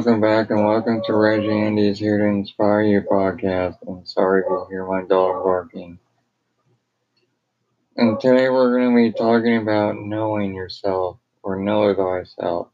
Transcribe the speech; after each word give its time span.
Welcome 0.00 0.22
back 0.22 0.48
and 0.48 0.64
welcome 0.64 1.02
to 1.04 1.14
Reggie 1.14 1.52
Andy's 1.52 1.98
Here 1.98 2.16
to 2.16 2.24
Inspire 2.24 2.80
You 2.80 3.02
podcast. 3.02 3.76
I'm 3.86 4.06
sorry 4.06 4.40
if 4.40 4.46
you 4.48 4.66
hear 4.70 4.86
my 4.86 5.02
dog 5.02 5.44
barking. 5.44 5.98
And 7.98 8.18
today 8.18 8.48
we're 8.48 8.78
going 8.78 8.96
to 8.96 8.96
be 8.96 9.12
talking 9.12 9.58
about 9.58 10.00
knowing 10.00 10.54
yourself 10.54 11.18
or 11.42 11.56
know 11.56 11.94
thyself. 11.94 12.68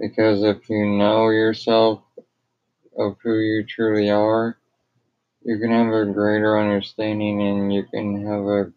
Because 0.00 0.42
if 0.42 0.70
you 0.70 0.86
know 0.86 1.28
yourself 1.28 2.00
of 2.96 3.18
who 3.22 3.38
you 3.38 3.66
truly 3.66 4.08
are, 4.08 4.56
you 5.42 5.58
can 5.58 5.70
have 5.70 5.92
a 5.92 6.10
greater 6.10 6.58
understanding 6.58 7.42
and 7.42 7.74
you 7.74 7.84
can 7.84 8.26
have 8.26 8.44
a 8.46 8.72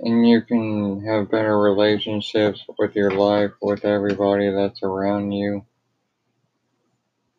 and 0.00 0.28
you 0.28 0.42
can 0.42 1.02
have 1.06 1.30
better 1.30 1.58
relationships 1.58 2.62
with 2.78 2.94
your 2.94 3.12
life 3.12 3.52
with 3.62 3.86
everybody 3.86 4.50
that's 4.50 4.82
around 4.82 5.32
you 5.32 5.64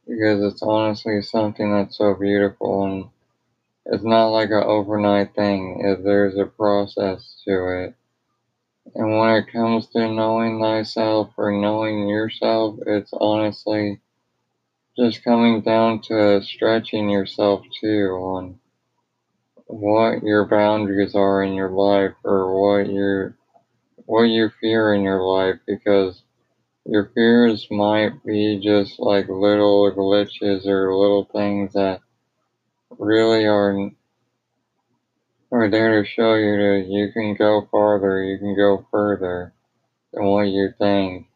because 0.07 0.43
it's 0.43 0.61
honestly 0.61 1.21
something 1.21 1.71
that's 1.71 1.97
so 1.97 2.13
beautiful 2.15 2.85
and 2.85 3.05
it's 3.85 4.03
not 4.03 4.27
like 4.27 4.49
an 4.49 4.63
overnight 4.63 5.35
thing. 5.35 5.81
If 5.83 6.03
there's 6.03 6.37
a 6.37 6.45
process 6.45 7.41
to 7.45 7.83
it. 7.83 7.95
And 8.95 9.17
when 9.17 9.29
it 9.31 9.51
comes 9.51 9.87
to 9.89 10.07
knowing 10.11 10.59
thyself 10.61 11.31
or 11.37 11.51
knowing 11.51 12.07
yourself, 12.07 12.79
it's 12.85 13.13
honestly 13.13 13.99
just 14.97 15.23
coming 15.23 15.61
down 15.61 16.01
to 16.01 16.41
stretching 16.43 17.09
yourself 17.09 17.63
too 17.81 18.09
on 18.11 18.59
what 19.67 20.23
your 20.23 20.45
boundaries 20.45 21.15
are 21.15 21.43
in 21.43 21.53
your 21.53 21.69
life 21.69 22.13
or 22.23 22.61
what 22.61 22.91
your 22.91 23.35
what 24.05 24.23
you 24.23 24.49
fear 24.61 24.93
in 24.93 25.01
your 25.01 25.23
life 25.23 25.55
because 25.65 26.21
your 26.85 27.11
fears 27.15 27.67
might 27.71 28.23
be 28.25 28.59
just 28.61 28.99
like 28.99 29.29
little 29.29 29.91
glitches 29.91 30.65
or 30.65 30.95
little 30.95 31.25
things 31.25 31.73
that 31.73 32.01
really 32.99 33.45
are 33.45 33.91
are 35.51 35.69
there 35.69 36.01
to 36.01 36.09
show 36.09 36.33
you 36.33 36.57
that 36.57 36.87
you 36.89 37.11
can 37.11 37.35
go 37.35 37.67
farther, 37.71 38.23
you 38.23 38.39
can 38.39 38.55
go 38.55 38.85
further 38.91 39.53
than 40.13 40.25
what 40.25 40.43
you 40.47 40.73
think. 40.77 41.27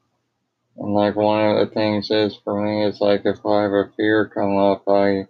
And 0.77 0.93
like 0.93 1.15
one 1.15 1.45
of 1.45 1.57
the 1.67 1.73
things 1.73 2.11
is 2.11 2.37
for 2.43 2.61
me, 2.63 2.85
it's 2.85 3.01
like 3.01 3.21
if 3.25 3.45
I 3.45 3.63
have 3.63 3.73
a 3.73 3.91
fear 3.97 4.27
come 4.27 4.57
up, 4.57 4.87
I 4.87 5.27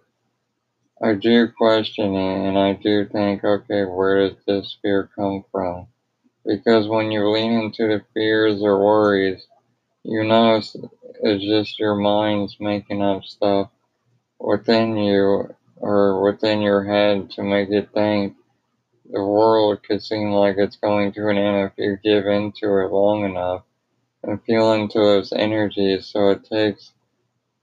I 1.02 1.14
do 1.14 1.48
question 1.56 2.14
it 2.14 2.48
and 2.48 2.58
I 2.58 2.74
do 2.74 3.06
think, 3.06 3.44
okay, 3.44 3.84
where 3.84 4.28
does 4.28 4.38
this 4.46 4.78
fear 4.82 5.10
come 5.16 5.44
from? 5.52 5.88
Because 6.46 6.88
when 6.88 7.12
you 7.12 7.28
lean 7.28 7.52
into 7.52 7.88
the 7.88 8.04
fears 8.14 8.62
or 8.62 8.84
worries, 8.84 9.47
you 10.08 10.24
know 10.24 10.56
it's, 10.56 10.74
it's 11.22 11.44
just 11.44 11.78
your 11.78 11.94
mind's 11.94 12.56
making 12.60 13.02
up 13.02 13.22
stuff 13.24 13.68
within 14.40 14.96
you 14.96 15.54
or 15.76 16.22
within 16.22 16.62
your 16.62 16.82
head 16.82 17.30
to 17.30 17.42
make 17.42 17.68
it 17.70 17.90
think 17.92 18.34
the 19.10 19.22
world 19.22 19.82
could 19.82 20.02
seem 20.02 20.32
like 20.32 20.56
it's 20.56 20.76
going 20.76 21.12
to 21.12 21.28
an 21.28 21.36
end 21.36 21.70
if 21.70 21.72
you 21.76 21.98
give 22.02 22.26
into 22.26 22.66
it 22.78 22.90
long 22.90 23.24
enough 23.24 23.62
and 24.22 24.42
feel 24.44 24.72
into 24.72 24.98
those 24.98 25.32
energies. 25.32 26.06
So 26.06 26.30
it 26.30 26.44
takes 26.44 26.92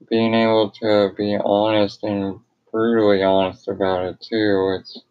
being 0.10 0.36
able 0.36 0.72
to 0.82 1.14
be 1.18 1.38
honest 1.44 2.04
and 2.04 2.40
brutally 2.72 3.24
honest 3.24 3.68
about 3.68 4.06
it 4.06 4.22
too. 4.22 4.78
It's 4.80 5.02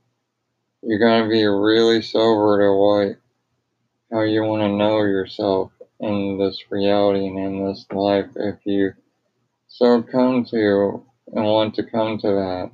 you 0.82 0.98
gotta 1.00 1.28
be 1.28 1.44
really 1.44 2.00
sober 2.00 2.60
to 2.60 2.72
what 2.72 3.18
how 4.12 4.22
you 4.22 4.44
want 4.44 4.62
to 4.62 4.68
know 4.68 4.98
yourself 4.98 5.72
in 6.04 6.38
this 6.38 6.64
reality 6.70 7.26
and 7.26 7.38
in 7.38 7.66
this 7.66 7.86
life 7.92 8.30
if 8.36 8.56
you 8.64 8.92
so 9.68 10.02
come 10.02 10.44
to 10.44 11.04
and 11.32 11.44
want 11.44 11.74
to 11.74 11.82
come 11.82 12.18
to 12.18 12.28
that 12.28 12.70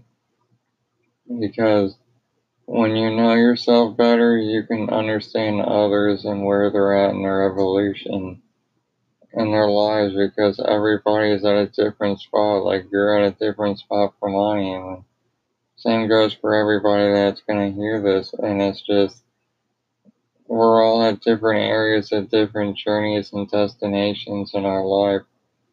because 1.40 1.96
when 2.66 2.96
you 2.96 3.10
know 3.10 3.34
yourself 3.34 3.96
better 3.96 4.36
you 4.36 4.62
can 4.64 4.90
understand 4.90 5.60
others 5.60 6.24
and 6.24 6.44
where 6.44 6.70
they're 6.70 6.96
at 6.96 7.14
in 7.14 7.22
their 7.22 7.50
evolution 7.50 8.42
in 9.32 9.52
their 9.52 9.68
lives 9.68 10.14
because 10.14 10.60
everybody 10.66 11.30
is 11.30 11.44
at 11.44 11.54
a 11.54 11.66
different 11.66 12.20
spot. 12.20 12.64
Like 12.64 12.86
you're 12.90 13.18
at 13.18 13.32
a 13.32 13.36
different 13.36 13.78
spot 13.78 14.14
from 14.18 14.36
I 14.36 14.60
am. 14.60 15.04
Same 15.76 16.08
goes 16.08 16.34
for 16.34 16.54
everybody 16.54 17.12
that's 17.12 17.42
gonna 17.42 17.70
hear 17.70 18.02
this, 18.02 18.34
and 18.34 18.60
it's 18.60 18.82
just 18.82 19.22
we're 20.50 20.84
all 20.84 21.02
at 21.02 21.20
different 21.22 21.60
areas 21.60 22.12
of 22.12 22.30
different 22.30 22.76
journeys 22.76 23.32
and 23.32 23.50
destinations 23.50 24.52
in 24.54 24.66
our 24.66 24.84
life 24.84 25.22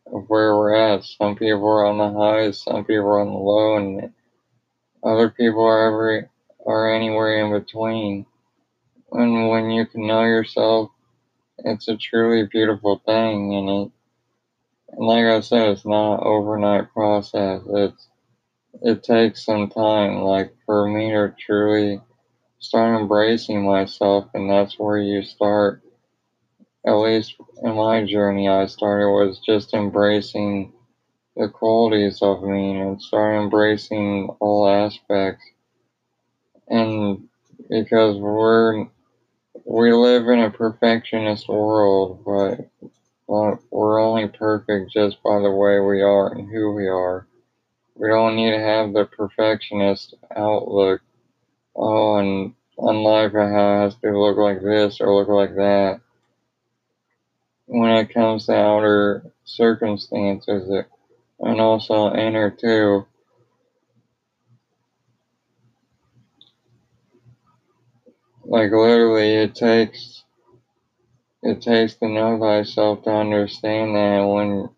of 0.08 0.26
where 0.30 0.56
we're 0.56 0.76
at. 0.76 1.04
Some 1.04 1.36
people 1.36 1.68
are 1.68 1.86
on 1.86 1.98
the 1.98 2.20
highs, 2.20 2.64
some 2.64 2.86
people 2.86 3.08
are 3.08 3.20
on 3.20 3.28
the 3.28 3.40
low, 3.40 3.78
and 3.78 4.14
other 5.04 5.30
people 5.30 5.64
are 5.64 5.88
every 5.88 6.30
are 6.66 6.94
anywhere 6.94 7.46
in 7.46 7.60
between. 7.60 8.26
And 9.12 9.50
when 9.50 9.72
you 9.72 9.86
can 9.86 10.08
know 10.08 10.24
yourself 10.24 10.92
it's 11.60 11.88
a 11.88 11.98
truly 11.98 12.46
beautiful 12.46 13.02
thing, 13.06 13.56
and 13.56 13.70
it, 13.70 13.92
and 14.92 15.08
like 15.08 15.26
I 15.26 15.40
said, 15.42 15.70
it's 15.70 15.86
not 15.86 16.16
an 16.16 16.20
overnight 16.24 16.94
process. 16.94 17.62
It's 17.68 18.08
it 18.84 19.04
takes 19.04 19.44
some 19.46 19.70
time. 19.70 20.22
Like 20.22 20.54
for 20.66 20.88
me 20.88 21.12
to 21.12 21.34
truly 21.40 22.00
start 22.60 23.00
embracing 23.00 23.66
myself, 23.66 24.28
and 24.34 24.50
that's 24.50 24.80
where 24.80 24.98
you 24.98 25.24
start. 25.24 25.82
At 26.86 26.94
least 26.94 27.36
in 27.64 27.76
my 27.76 28.06
journey, 28.06 28.48
I 28.48 28.66
started 28.66 29.12
was 29.12 29.40
just 29.46 29.74
embracing 29.74 30.74
the 31.36 31.50
qualities 31.50 32.20
of 32.22 32.44
me 32.44 32.80
and 32.80 33.02
start 33.02 33.42
embracing 33.42 34.30
all 34.40 34.68
aspects. 34.68 35.44
And 36.68 37.28
because 37.70 38.18
we're 38.18 38.88
we 39.66 39.92
live 39.92 40.28
in 40.28 40.40
a 40.40 40.50
perfectionist 40.50 41.48
world, 41.50 42.24
but 42.26 42.70
we're 43.28 44.00
only 44.00 44.28
perfect 44.30 44.92
just 44.92 45.22
by 45.24 45.40
the 45.40 45.52
way 45.52 45.80
we 45.80 46.02
are 46.02 46.34
and 46.34 46.50
who 46.50 46.74
we 46.74 46.88
are. 46.88 47.28
We 47.96 48.08
don't 48.08 48.36
need 48.36 48.52
to 48.52 48.60
have 48.60 48.94
the 48.94 49.06
perfectionist 49.06 50.16
outlook. 50.36 51.02
Oh, 51.78 52.18
and 52.18 52.56
on 52.78 53.04
life 53.04 53.34
it 53.36 53.54
has 53.54 53.96
to 53.98 54.20
look 54.20 54.38
like 54.38 54.62
this 54.62 55.02
or 55.02 55.16
look 55.16 55.30
like 55.30 55.56
that. 55.56 56.02
When 57.68 57.92
it 57.92 58.14
comes 58.14 58.48
to 58.48 58.54
outer 58.56 59.32
circumstances, 59.46 60.70
it, 60.70 60.88
and 61.40 61.62
also 61.62 62.14
inner 62.14 62.52
too. 62.52 63.06
Like 68.44 68.72
literally, 68.72 69.36
it 69.36 69.56
takes 69.56 70.24
it 71.44 71.62
takes 71.62 71.96
to 71.96 72.10
know 72.10 72.40
thyself 72.40 73.04
to 73.04 73.12
understand 73.12 73.96
that 73.96 74.22
when 74.26 74.70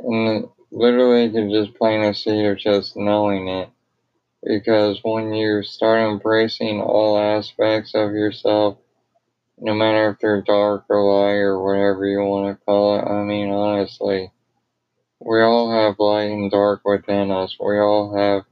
and 0.00 0.48
literally 0.70 1.30
can 1.30 1.50
just 1.50 1.74
plant 1.78 2.04
a 2.04 2.14
seed 2.18 2.46
of 2.46 2.58
just 2.58 2.96
knowing 2.96 3.48
it. 3.48 3.70
Because 4.44 4.98
when 5.02 5.32
you 5.32 5.62
start 5.62 6.00
embracing 6.00 6.80
all 6.80 7.16
aspects 7.16 7.94
of 7.94 8.10
yourself, 8.10 8.78
no 9.58 9.72
matter 9.74 10.10
if 10.10 10.18
they're 10.18 10.42
dark 10.42 10.86
or 10.88 11.02
light 11.02 11.36
or 11.36 11.62
whatever 11.62 12.06
you 12.06 12.18
want 12.18 12.58
to 12.58 12.64
call 12.64 12.98
it, 12.98 13.04
I 13.04 13.22
mean 13.22 13.50
honestly, 13.50 14.32
we 15.20 15.40
all 15.40 15.70
have 15.70 16.00
light 16.00 16.30
and 16.32 16.50
dark 16.50 16.80
within 16.84 17.30
us. 17.30 17.56
We 17.60 17.78
all 17.78 18.16
have 18.16 18.42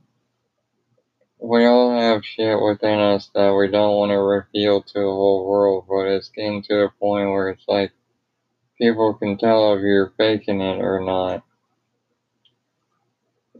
we 1.42 1.64
all 1.64 1.98
have 1.98 2.24
shit 2.24 2.60
within 2.60 3.00
us 3.00 3.30
that 3.34 3.54
we 3.54 3.68
don't 3.68 3.96
want 3.96 4.10
to 4.10 4.18
reveal 4.18 4.82
to 4.82 4.92
the 4.92 5.00
whole 5.00 5.48
world, 5.48 5.86
but 5.88 6.06
it's 6.06 6.28
getting 6.28 6.62
to 6.64 6.74
the 6.74 6.90
point 7.00 7.30
where 7.30 7.48
it's 7.48 7.64
like 7.66 7.92
people 8.78 9.14
can 9.14 9.38
tell 9.38 9.74
if 9.74 9.80
you're 9.80 10.12
faking 10.16 10.60
it 10.60 10.80
or 10.80 11.00
not. 11.00 11.42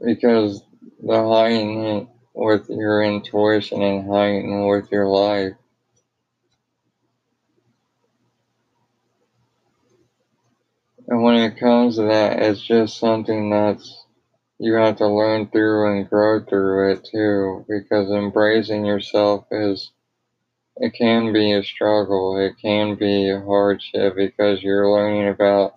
Because 0.04 0.62
the 1.02 1.26
heighten 1.26 2.08
with 2.40 2.70
your 2.70 3.02
intuition 3.02 3.82
and 3.82 4.10
heighten 4.10 4.66
with 4.66 4.90
your 4.90 5.06
life. 5.06 5.52
And 11.06 11.22
when 11.22 11.34
it 11.34 11.58
comes 11.58 11.96
to 11.96 12.04
that, 12.04 12.40
it's 12.40 12.62
just 12.62 12.98
something 12.98 13.50
that's 13.50 14.06
you 14.58 14.74
have 14.74 14.96
to 14.96 15.06
learn 15.06 15.48
through 15.48 15.92
and 15.92 16.08
grow 16.08 16.42
through 16.42 16.92
it 16.92 17.06
too, 17.10 17.66
because 17.68 18.10
embracing 18.10 18.86
yourself 18.86 19.44
is, 19.50 19.90
it 20.76 20.94
can 20.94 21.34
be 21.34 21.52
a 21.52 21.62
struggle. 21.62 22.38
It 22.38 22.54
can 22.60 22.94
be 22.94 23.28
a 23.28 23.40
hardship 23.40 24.16
because 24.16 24.62
you're 24.62 24.90
learning 24.90 25.28
about, 25.28 25.74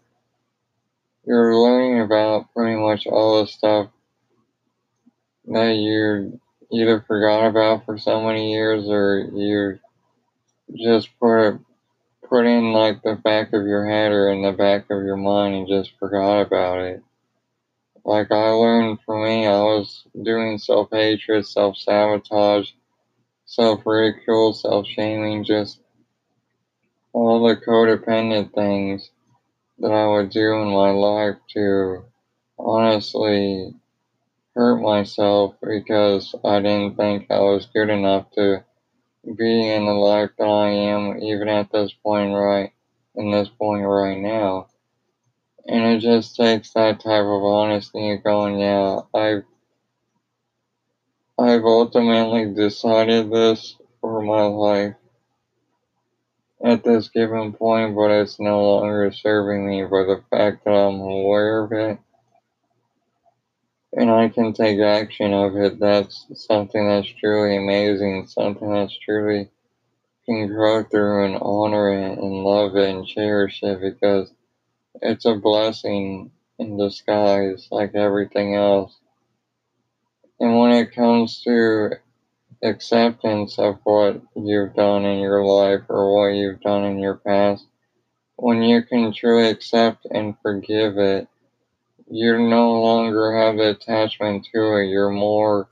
you're 1.25 1.57
learning 1.57 2.01
about 2.01 2.53
pretty 2.53 2.79
much 2.79 3.05
all 3.05 3.41
the 3.41 3.47
stuff 3.47 3.89
that 5.47 5.71
you 5.75 6.39
either 6.73 7.01
forgot 7.07 7.45
about 7.47 7.85
for 7.85 7.97
so 7.97 8.21
many 8.21 8.51
years 8.51 8.85
or 8.87 9.29
you 9.33 9.79
just 10.75 11.09
put 11.19 11.47
it 11.47 11.59
put 12.27 12.45
in 12.45 12.73
like 12.73 13.01
the 13.03 13.15
back 13.15 13.53
of 13.53 13.67
your 13.67 13.87
head 13.87 14.11
or 14.11 14.29
in 14.29 14.41
the 14.41 14.51
back 14.51 14.85
of 14.89 15.03
your 15.03 15.17
mind 15.17 15.53
and 15.53 15.67
just 15.67 15.91
forgot 15.99 16.41
about 16.41 16.79
it. 16.79 17.03
Like 18.03 18.31
I 18.31 18.49
learned 18.49 18.99
for 19.05 19.23
me, 19.23 19.45
I 19.45 19.61
was 19.61 20.03
doing 20.19 20.57
self 20.57 20.89
hatred, 20.91 21.45
self 21.45 21.77
sabotage, 21.77 22.71
self 23.45 23.85
ridicule, 23.85 24.53
self 24.53 24.87
shaming, 24.87 25.43
just 25.43 25.79
all 27.13 27.47
the 27.47 27.55
codependent 27.55 28.53
things 28.53 29.11
that 29.77 29.91
I 29.91 30.07
would 30.07 30.31
do 30.31 30.53
in 30.55 30.69
my 30.69 30.89
life 30.89 31.37
to 31.53 32.03
honestly 32.57 33.75
hurt 34.55 34.81
myself 34.81 35.55
because 35.61 36.35
I 36.43 36.59
didn't 36.59 36.95
think 36.95 37.31
I 37.31 37.39
was 37.39 37.67
good 37.73 37.89
enough 37.89 38.29
to 38.31 38.63
be 39.25 39.69
in 39.69 39.85
the 39.85 39.93
life 39.93 40.31
that 40.37 40.47
I 40.47 40.69
am, 40.69 41.17
even 41.21 41.47
at 41.49 41.71
this 41.71 41.93
point 42.03 42.33
right 42.33 42.71
in 43.15 43.31
this 43.31 43.49
point 43.49 43.85
right 43.85 44.17
now. 44.17 44.67
And 45.65 45.83
it 45.95 45.99
just 45.99 46.35
takes 46.35 46.73
that 46.73 46.99
type 46.99 47.23
of 47.23 47.43
honesty 47.43 48.17
going, 48.17 48.59
yeah, 48.59 48.99
I've 49.13 49.43
I've 51.39 51.63
ultimately 51.63 52.53
decided 52.53 53.31
this 53.31 53.75
for 54.01 54.21
my 54.21 54.43
life 54.43 54.95
at 56.63 56.83
this 56.83 57.09
given 57.09 57.53
point, 57.53 57.95
but 57.95 58.11
it's 58.11 58.39
no 58.39 58.75
longer 58.75 59.11
serving 59.11 59.67
me. 59.67 59.83
But 59.83 60.05
the 60.05 60.23
fact 60.29 60.65
that 60.65 60.71
I'm 60.71 60.99
aware 60.99 61.63
of 61.63 61.71
it 61.71 61.97
and 63.95 64.09
I 64.09 64.29
can 64.29 64.53
take 64.53 64.79
action 64.79 65.33
of 65.33 65.55
it, 65.55 65.79
that's 65.79 66.25
something 66.35 66.87
that's 66.87 67.07
truly 67.19 67.57
amazing, 67.57 68.27
something 68.27 68.73
that's 68.73 68.97
truly 68.97 69.49
can 70.25 70.47
grow 70.47 70.83
through 70.83 71.25
and 71.25 71.37
honor 71.41 71.93
it 71.93 72.17
and 72.17 72.43
love 72.43 72.75
it 72.75 72.89
and 72.89 73.05
cherish 73.05 73.59
it 73.61 73.81
because 73.81 74.31
it's 75.01 75.25
a 75.25 75.35
blessing 75.35 76.31
in 76.59 76.77
disguise 76.77 77.67
like 77.71 77.95
everything 77.95 78.55
else. 78.55 78.95
And 80.39 80.57
when 80.59 80.71
it 80.71 80.93
comes 80.93 81.41
to 81.43 81.91
acceptance 82.63 83.59
of 83.59 83.79
what 83.83 84.21
you've 84.35 84.73
done 84.73 85.05
in 85.05 85.19
your 85.19 85.45
life 85.45 85.81
or 85.89 86.15
what 86.15 86.35
you've 86.35 86.61
done 86.61 86.85
in 86.85 86.99
your 86.99 87.15
past, 87.15 87.65
when 88.37 88.61
you 88.61 88.83
can 88.83 89.13
truly 89.13 89.49
accept 89.49 90.05
and 90.09 90.35
forgive 90.41 90.97
it, 90.97 91.27
you 92.09 92.37
no 92.39 92.81
longer 92.81 93.37
have 93.37 93.57
attachment 93.59 94.47
to 94.53 94.77
it. 94.77 94.87
You're 94.87 95.09
more 95.11 95.69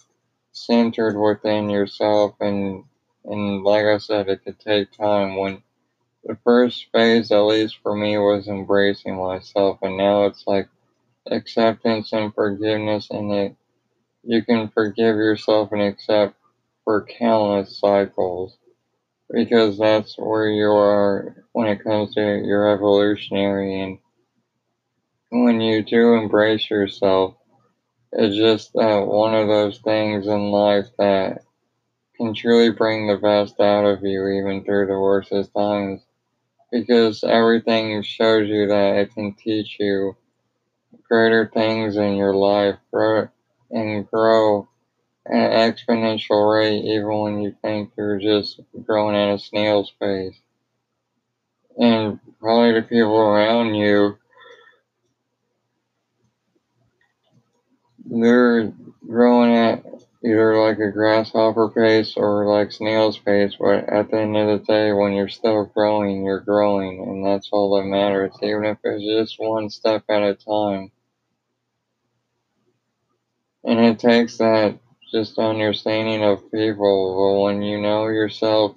centered 0.54 1.20
within 1.20 1.70
yourself 1.70 2.36
and 2.42 2.86
and 3.26 3.64
like 3.64 3.86
I 3.86 3.98
said, 4.00 4.30
it 4.30 4.44
could 4.44 4.60
take 4.60 4.92
time. 4.94 5.38
When 5.38 5.64
the 6.26 6.38
first 6.44 6.88
phase, 6.94 7.32
at 7.32 7.40
least 7.42 7.78
for 7.84 7.96
me, 7.96 8.18
was 8.18 8.48
embracing 8.48 9.18
myself, 9.18 9.80
and 9.84 9.98
now 9.98 10.26
it's 10.26 10.46
like 10.48 10.70
acceptance 11.32 12.14
and 12.14 12.34
forgiveness, 12.34 13.10
and 13.12 13.32
it 13.34 13.56
you 14.24 14.44
can 14.44 14.70
forgive 14.70 15.16
yourself 15.18 15.72
and 15.72 15.82
accept 15.82 16.36
for 16.86 17.06
countless 17.06 17.80
cycles 17.80 18.58
because 19.32 19.78
that's 19.78 20.18
where 20.18 20.50
you 20.50 20.72
are 20.72 21.46
when 21.54 21.68
it 21.68 21.84
comes 21.84 22.14
to 22.16 22.22
your 22.22 22.70
evolutionary 22.74 23.82
and 23.82 24.00
when 25.32 25.62
you 25.62 25.84
do 25.84 26.14
embrace 26.14 26.70
yourself 26.70 27.36
it's 28.14 28.36
just 28.36 28.74
that 28.74 29.08
one 29.08 29.34
of 29.34 29.48
those 29.48 29.80
things 29.80 30.28
in 30.28 30.52
life 30.52 30.88
that 30.98 31.44
can 32.18 32.34
truly 32.34 32.70
bring 32.70 33.08
the 33.08 33.18
best 33.18 33.60
out 33.60 33.86
of 33.86 34.04
you 34.04 34.28
even 34.28 34.64
through 34.64 34.88
the 34.88 35.00
worstest 35.00 35.54
times. 35.56 36.02
Because 36.72 37.24
everything 37.24 38.02
shows 38.04 38.48
you 38.48 38.68
that 38.68 38.98
it 38.98 39.14
can 39.14 39.34
teach 39.34 39.78
you 39.80 40.16
greater 41.04 41.50
things 41.54 41.98
in 41.98 42.16
your 42.16 42.34
life 42.34 42.78
grow 42.92 43.28
and 43.72 44.10
grow 44.10 44.68
at 45.26 45.52
an 45.52 45.74
exponential 45.74 46.54
rate 46.54 46.84
even 46.86 47.20
when 47.20 47.42
you 47.42 47.56
think 47.62 47.92
you're 47.98 48.20
just 48.20 48.60
growing 48.86 49.16
at 49.16 49.34
a 49.34 49.40
snail's 49.40 49.92
pace. 50.02 50.36
And 51.78 52.20
probably 52.40 52.74
the 52.74 52.82
people 52.82 53.18
around 53.18 53.76
you 53.76 54.18
they're 58.06 58.74
growing 59.08 59.56
at 59.56 59.86
either 60.24 60.58
like 60.62 60.78
a 60.80 60.92
grasshopper 60.92 61.70
pace 61.70 62.16
or 62.16 62.46
like 62.46 62.72
snail's 62.72 63.18
pace, 63.18 63.56
but 63.60 63.90
at 63.90 64.12
the 64.12 64.20
end 64.20 64.38
of 64.38 64.48
the 64.60 64.66
day, 64.66 64.92
when 64.92 65.14
you're 65.14 65.30
still 65.30 65.66
growing, 65.66 66.24
you're 66.24 66.40
growing, 66.40 67.02
and 67.02 67.26
that's 67.26 67.50
all 67.52 67.76
that 67.76 67.86
matters, 67.86 68.34
even 68.44 68.66
if 68.66 68.78
it's 68.84 69.04
just 69.04 69.40
one 69.40 69.70
step 69.70 70.04
at 70.10 70.22
a 70.22 70.36
time. 70.36 70.92
And 73.64 73.80
it 73.80 74.00
takes 74.00 74.38
that 74.38 74.78
just 75.12 75.38
understanding 75.40 76.24
of 76.24 76.52
people, 76.52 77.34
but 77.34 77.42
when 77.42 77.62
you 77.62 77.82
know 77.82 78.08
yourself 78.08 78.76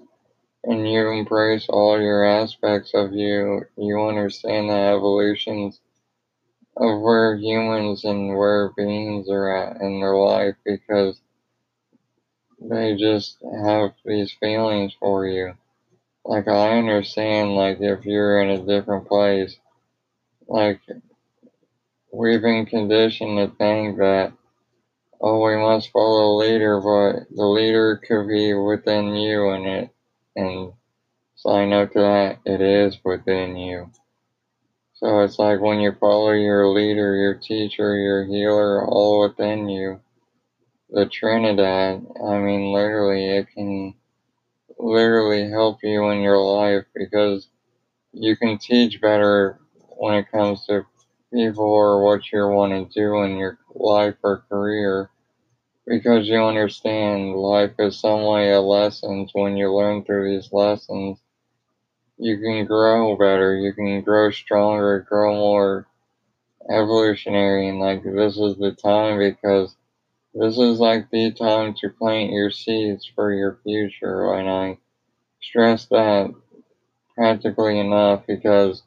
and 0.65 0.89
you 0.91 1.09
embrace 1.11 1.67
all 1.69 2.01
your 2.01 2.25
aspects 2.25 2.93
of 2.95 3.13
you, 3.13 3.65
you 3.77 4.03
understand 4.03 4.71
the 4.71 4.75
evolutions 4.75 5.81
of 6.77 7.01
where 7.01 7.37
humans 7.37 8.05
and 8.05 8.37
where 8.37 8.73
beings 8.77 9.29
are 9.31 9.55
at 9.57 9.81
in 9.81 10.01
their 10.01 10.17
life 10.17 10.57
because 10.65 11.21
they 12.61 12.97
just 12.97 13.37
have 13.65 13.93
these 14.05 14.33
feelings 14.41 14.93
for 14.99 15.27
you. 15.27 15.55
Like 16.25 16.49
I 16.49 16.79
understand 16.79 17.55
like 17.55 17.79
if 17.81 18.05
you're 18.05 18.43
in 18.43 18.51
a 18.51 18.67
different 18.67 19.07
place, 19.07 19.57
like 20.49 20.81
we've 22.13 22.43
been 22.43 22.67
conditioned 22.67 23.39
to 23.39 23.57
think 23.57 23.99
that 23.99 24.33
oh 25.21 25.45
we 25.45 25.57
must 25.57 25.93
follow 25.93 26.35
a 26.35 26.39
leader, 26.39 26.81
but 26.81 27.29
the 27.35 27.45
leader 27.47 28.01
could 28.07 28.27
be 28.29 28.55
within 28.55 29.15
you 29.15 29.51
and 29.51 29.67
it 29.67 29.91
and 30.35 30.73
sign 31.37 31.73
up 31.73 31.93
to 31.93 32.01
that 32.01 32.39
it 32.45 32.61
is 32.61 32.99
within 33.05 33.57
you. 33.57 33.91
So 35.05 35.21
it's 35.21 35.39
like 35.39 35.61
when 35.61 35.81
you 35.81 35.93
follow 36.01 36.33
your 36.33 36.69
leader, 36.69 37.15
your 37.15 37.35
teacher, 37.35 37.95
your 37.95 38.25
healer, 38.25 38.87
all 38.89 39.21
within 39.21 39.69
you, 39.69 40.01
the 40.91 41.07
Trinidad, 41.07 42.07
I 42.27 42.39
mean, 42.39 42.73
literally, 42.73 43.27
it 43.37 43.49
can 43.55 43.95
literally 44.79 45.51
help 45.51 45.81
you 45.83 46.09
in 46.11 46.23
your 46.23 46.39
life 46.39 46.85
because 46.95 47.49
you 48.13 48.37
can 48.37 48.59
teach 48.59 49.01
better 49.01 49.61
when 49.99 50.15
it 50.15 50.31
comes 50.33 50.67
to 50.67 50.87
people 51.33 51.65
or 51.65 52.05
what 52.05 52.33
you 52.33 52.49
want 52.49 52.73
to 52.73 53.01
do 53.01 53.23
in 53.25 53.37
your 53.39 53.59
life 53.75 54.17
or 54.25 54.45
career 54.51 55.11
because 55.87 56.29
you 56.29 56.43
understand 56.43 57.35
life 57.35 57.73
is 57.81 58.01
some 58.01 58.25
way 58.25 58.55
of 58.55 58.65
lessons 58.65 59.31
when 59.35 59.57
you 59.57 59.75
learn 59.75 60.05
through 60.05 60.31
these 60.31 60.53
lessons 60.53 61.21
you 62.19 62.39
can 62.39 62.67
grow 62.67 63.17
better, 63.17 63.57
you 63.57 63.73
can 63.73 64.03
grow 64.03 64.31
stronger, 64.31 65.07
grow 65.09 65.35
more 65.35 65.87
evolutionary, 66.71 67.69
and 67.69 67.81
like 67.81 68.03
this 68.05 68.37
is 68.39 68.57
the 68.59 68.73
time 68.73 69.19
because 69.19 69.77
this 70.35 70.59
is 70.59 70.81
like 70.81 71.11
the 71.11 71.33
time 71.33 71.75
to 71.81 71.91
plant 71.91 72.33
your 72.33 72.51
seeds 72.51 73.11
for 73.15 73.33
your 73.33 73.59
future. 73.65 74.35
And 74.35 74.49
I 74.51 74.79
stress 75.43 75.87
that 75.87 76.33
practically 77.17 77.79
enough 77.81 78.27
because 78.27 78.83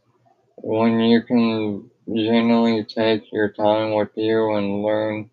when 0.58 1.00
you 1.02 1.22
can 1.24 1.90
genuinely 2.08 2.84
take 2.86 3.32
your 3.32 3.50
time 3.50 3.94
with 3.94 4.12
you 4.16 4.56
and 4.56 4.84
learn 4.84 5.30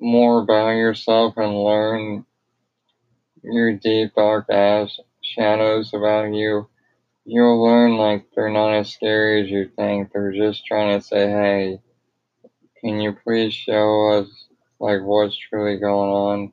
more 0.00 0.42
about 0.42 0.70
yourself 0.70 1.34
and 1.38 1.56
learn 1.64 2.26
your 3.42 3.72
deep 3.74 4.14
dark 4.14 4.46
ass 4.50 4.98
shadows 5.22 5.92
about 5.94 6.32
you 6.32 6.68
you'll 7.24 7.62
learn 7.62 7.96
like 7.96 8.26
they're 8.34 8.50
not 8.50 8.74
as 8.74 8.92
scary 8.92 9.42
as 9.42 9.50
you 9.50 9.70
think. 9.76 10.12
They're 10.12 10.32
just 10.32 10.66
trying 10.66 10.98
to 10.98 11.06
say, 11.06 11.28
hey, 11.28 11.80
can 12.80 13.00
you 13.00 13.16
please 13.24 13.54
show 13.54 14.18
us 14.18 14.46
like 14.80 15.00
what's 15.02 15.36
truly 15.36 15.78
going 15.78 16.10
on? 16.10 16.52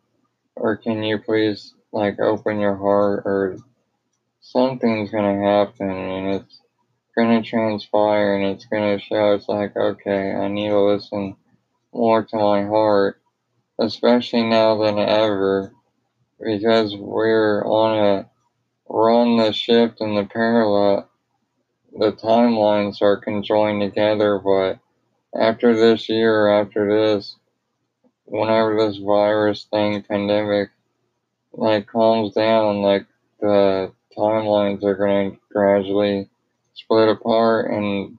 Or 0.56 0.78
can 0.78 1.04
you 1.04 1.20
please 1.20 1.74
like 1.92 2.20
open 2.20 2.60
your 2.60 2.76
heart 2.76 3.24
or 3.26 3.58
something's 4.42 5.12
gonna 5.12 5.42
happen 5.42 5.90
and 5.90 6.36
it's 6.36 6.62
gonna 7.18 7.42
transpire 7.42 8.36
and 8.36 8.46
it's 8.46 8.66
gonna 8.66 9.00
show 9.00 9.34
it's 9.34 9.50
like, 9.50 9.76
okay, 9.76 10.32
I 10.34 10.48
need 10.48 10.70
to 10.70 10.80
listen 10.80 11.36
more 11.94 12.24
to 12.24 12.36
my 12.36 12.66
heart, 12.66 13.22
especially 13.80 14.44
now 14.44 14.84
than 14.84 15.00
ever, 15.00 15.74
because 16.40 16.96
we're 16.96 17.66
on 17.66 17.98
a 17.98 18.30
on 18.89 19.38
the 19.38 19.51
shift 19.53 20.01
in 20.01 20.15
the 20.15 20.25
parallel 20.25 21.10
the 21.98 22.12
timelines 22.12 23.01
are 23.01 23.17
conjoined 23.17 23.81
together, 23.81 24.39
but 24.39 24.79
after 25.39 25.75
this 25.75 26.10
year, 26.10 26.48
after 26.48 26.89
this, 26.89 27.36
whenever 28.25 28.75
this 28.75 28.98
virus 28.98 29.65
thing, 29.72 30.03
pandemic, 30.03 30.69
like 31.51 31.88
calms 31.88 32.34
down, 32.34 32.81
like 32.81 33.05
the 33.39 33.91
timelines 34.17 34.84
are 34.84 34.96
going 34.96 35.31
to 35.31 35.38
gradually 35.51 36.29
split 36.74 37.10
apart. 37.10 37.72
And 37.72 38.17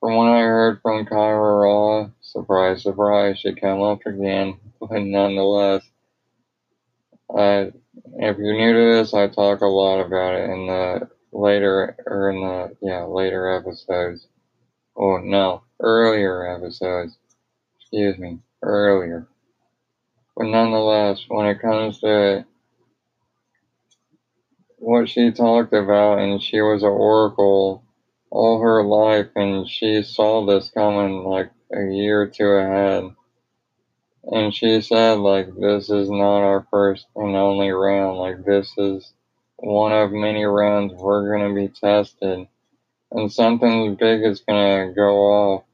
from 0.00 0.16
what 0.16 0.28
I 0.28 0.40
heard 0.40 0.80
from 0.82 1.06
Kyra 1.06 1.62
Raw, 1.62 2.10
surprise, 2.20 2.82
surprise, 2.82 3.38
she 3.38 3.54
came 3.54 3.82
up 3.82 4.04
again, 4.06 4.58
but 4.80 5.00
nonetheless, 5.00 5.82
I, 7.34 7.72
if 8.30 8.38
you're 8.38 8.56
new 8.56 8.72
to 8.72 8.96
this, 8.96 9.14
I 9.14 9.28
talk 9.28 9.60
a 9.60 9.66
lot 9.66 10.00
about 10.00 10.34
it 10.34 10.50
in 10.50 10.66
the 10.66 11.08
later, 11.32 11.96
or 12.06 12.30
in 12.30 12.40
the, 12.40 12.76
yeah, 12.80 13.04
later 13.04 13.56
episodes. 13.56 14.26
Oh, 14.96 15.18
no, 15.18 15.62
earlier 15.80 16.56
episodes. 16.56 17.16
Excuse 17.80 18.18
me, 18.18 18.38
earlier. 18.62 19.26
But 20.36 20.46
nonetheless, 20.46 21.24
when 21.28 21.46
it 21.46 21.60
comes 21.60 22.00
to 22.00 22.44
what 24.78 25.08
she 25.08 25.30
talked 25.30 25.72
about, 25.72 26.18
and 26.18 26.42
she 26.42 26.60
was 26.60 26.82
an 26.82 26.88
oracle 26.88 27.84
all 28.30 28.60
her 28.60 28.82
life, 28.84 29.28
and 29.36 29.68
she 29.68 30.02
saw 30.02 30.44
this 30.44 30.70
coming 30.70 31.24
like 31.24 31.50
a 31.72 31.92
year 31.92 32.22
or 32.22 32.26
two 32.26 32.46
ahead. 32.46 33.04
And 34.26 34.54
she 34.54 34.80
said, 34.80 35.18
like, 35.18 35.48
this 35.54 35.90
is 35.90 36.08
not 36.08 36.40
our 36.40 36.66
first 36.70 37.06
and 37.14 37.36
only 37.36 37.70
round. 37.70 38.18
Like, 38.18 38.44
this 38.44 38.72
is 38.78 39.12
one 39.56 39.92
of 39.92 40.12
many 40.12 40.44
rounds 40.44 40.94
we're 40.94 41.36
going 41.36 41.54
to 41.54 41.60
be 41.60 41.68
tested. 41.68 42.46
And 43.12 43.32
something 43.32 43.96
big 43.96 44.22
is 44.22 44.40
going 44.40 44.88
to 44.88 44.94
go 44.94 45.16
off. 45.16 45.64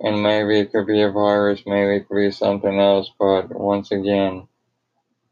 And 0.00 0.22
maybe 0.22 0.60
it 0.60 0.72
could 0.72 0.86
be 0.86 1.02
a 1.02 1.10
virus, 1.10 1.62
maybe 1.66 1.96
it 1.96 2.08
could 2.08 2.16
be 2.16 2.30
something 2.30 2.78
else. 2.78 3.10
But 3.18 3.54
once 3.54 3.90
again, 3.90 4.46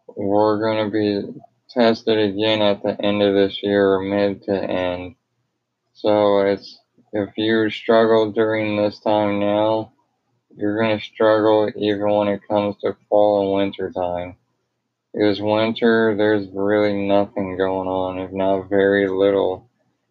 we're 0.06 0.60
going 0.60 0.84
to 0.84 0.90
be 0.90 1.40
tested 1.70 2.18
again 2.18 2.62
at 2.62 2.82
the 2.82 3.00
end 3.02 3.22
of 3.22 3.34
this 3.34 3.62
year, 3.62 3.98
mid 4.00 4.42
to 4.44 4.52
end. 4.52 5.14
So 5.94 6.40
it's 6.40 6.78
if 7.12 7.30
you 7.36 7.70
struggle 7.70 8.32
during 8.32 8.76
this 8.76 9.00
time 9.00 9.40
now, 9.40 9.92
you're 10.58 10.80
gonna 10.80 11.00
struggle 11.00 11.70
even 11.76 12.10
when 12.10 12.28
it 12.28 12.40
comes 12.48 12.76
to 12.78 12.96
fall 13.08 13.42
and 13.42 13.52
winter 13.54 13.92
time. 13.92 14.36
Because 15.14 15.40
winter, 15.40 16.16
there's 16.16 16.48
really 16.52 17.06
nothing 17.06 17.56
going 17.56 17.88
on, 17.88 18.18
if 18.18 18.32
not 18.32 18.68
very 18.68 19.08
little. 19.08 19.68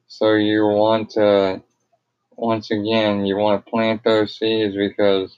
So 0.08 0.36
you 0.36 0.66
want 0.66 1.12
to, 1.12 1.62
once 2.38 2.72
again, 2.72 3.26
you 3.26 3.36
want 3.36 3.64
to 3.66 3.70
plant 3.70 4.04
those 4.06 4.38
seeds 4.38 4.76
because 4.76 5.38